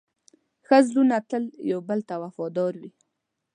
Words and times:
ښه 0.65 0.77
زړونه 0.87 1.17
تل 1.29 1.43
یو 1.71 1.79
بل 1.87 1.99
ته 2.09 2.15
وفادار 2.23 2.73
وي. 2.81 2.91